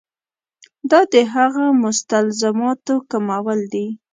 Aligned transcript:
دا 0.89 1.01
د 1.13 1.15
هغو 1.33 1.65
مستلزماتو 1.83 2.95
کمول 3.11 3.59
دي. 3.73 3.87